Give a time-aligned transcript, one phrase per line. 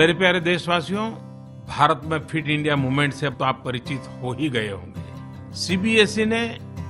[0.00, 1.10] मेरे प्यारे देशवासियों,
[1.68, 6.24] भारत में फिट इंडिया मूवमेंट से अब तो आप परिचित हो ही गए होंगे। सीबीएसई
[6.24, 6.40] ने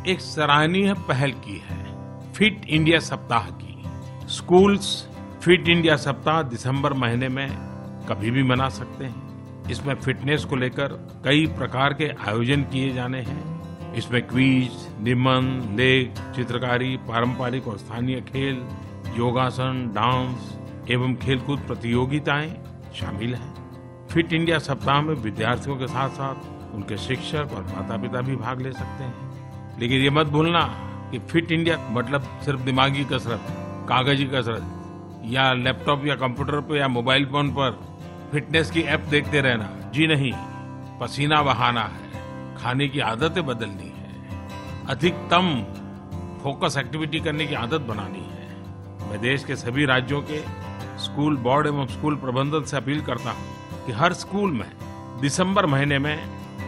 [0.08, 4.92] एक सराहनीय पहल की है, फिट इंडिया सप्ताह की। स्कूल्स
[5.42, 7.48] फिट इंडिया सप्ताह दिसंबर महीने में
[8.08, 13.22] कभी भी मना सकते हैं। इसमें फिटनेस को लेकर कई प्रकार के आयोजन किए जाने
[13.22, 18.64] हैं। इसमें क्विज निबंध लेख, चित्रकारी, पारंपरिक और स्थानीय खेल,
[19.18, 20.58] योगासन, डांस
[20.90, 22.56] एवं खेलकूद प्रतियोगिताएँ
[22.94, 28.20] शामिल हैं। फिट इंडिया सप्ताह में विद्यार्थियों के साथ साथ उनके शिक्षक और माता पिता
[28.20, 30.62] भी भाग ले सकते हैं। लेकिन ये मत भूलना
[31.12, 33.46] कि फिट इंडिया मतलब सिर्फ़ दिमागी कसरत,
[33.88, 34.76] कागज़ी कसरत,
[35.24, 37.78] या लैपटॉप या कंप्यूटर पर या मोबाइल फ़ोन पर
[38.32, 40.32] फिटनेस की ऐप देखते रहना। जी नहीं,
[41.00, 44.10] पसीना बहाना है, खाने की आदतें बदलनी है,
[44.88, 45.52] अधिकतम
[46.42, 50.38] फोकस एक्टिविटी करने की आदत बनानी है। मैं देश के सभी राज्यों के
[51.00, 54.70] स्कूल बोर्ड एवं स्कूल प्रबंधन से अपील करता हूँ कि हर स्कूल में
[55.20, 56.16] दिसंबर महीने में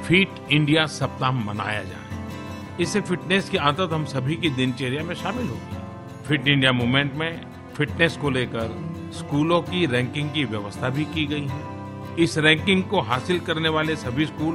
[0.05, 5.48] फिट इंडिया सप्ताह मनाया जाए। इससे फिटनेस की आदत हम सभी की दिनचर्या में शामिल
[5.48, 5.80] होगी
[6.27, 7.41] फिट इंडिया मूवमेंट में
[7.77, 8.77] फिटनेस को लेकर
[9.14, 13.96] स्कूलों की रैंकिंग की व्यवस्था भी की गई है। इस रैंकिंग को हासिल करने वाले
[13.96, 14.55] सभी स्कूल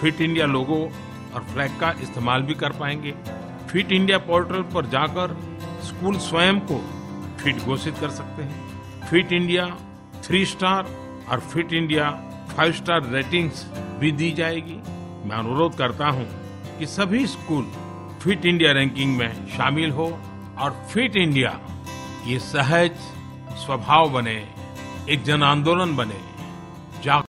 [0.00, 0.80] फिट इंडिया लोगो
[1.34, 3.14] और फ्लैग का इस्तेमाल भी कर पाएँगे।
[3.70, 5.36] फिट इंडिया पोर्टल पर जाकर
[5.84, 6.80] स्कूल स्वयं को
[7.38, 9.66] फिट घोषित कर सकते हैं। फिट इंडिया
[10.22, 10.86] थ्री स्टार
[11.28, 12.10] और fit India
[12.56, 13.64] five star ratings
[13.98, 14.76] भी दी जाएगी।
[15.28, 16.26] मैं अनुरोध करता हूँ
[16.78, 17.64] कि सभी स्कूल
[18.22, 20.06] फिट इंडिया रैंकिंग में शामिल हो
[20.58, 21.58] और फिट इंडिया
[22.26, 22.96] ये सहज
[23.64, 24.36] स्वभाव बने,
[25.10, 26.20] एक जन आंदोलन बने।